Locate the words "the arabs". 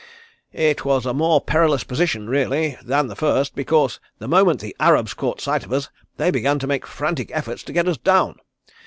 4.59-5.13